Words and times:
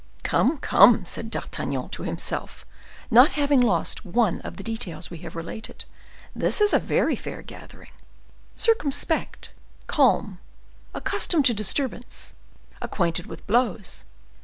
"Come, 0.23 0.57
come," 0.57 1.05
said 1.05 1.29
D'Artagnan 1.29 1.89
to 1.89 2.01
himself, 2.01 2.65
not 3.11 3.33
having 3.33 3.61
lost 3.61 4.03
one 4.03 4.41
of 4.41 4.57
the 4.57 4.63
details 4.63 5.11
we 5.11 5.19
have 5.19 5.35
related, 5.35 5.85
"this 6.35 6.59
is 6.59 6.73
a 6.73 6.79
very 6.79 7.15
fair 7.15 7.43
gathering—circumspect, 7.43 9.51
calm, 9.85 10.39
accustomed 10.95 11.45
to 11.45 11.53
disturbance, 11.53 12.33
acquainted 12.81 13.27
with 13.27 13.45
blows! 13.45 14.05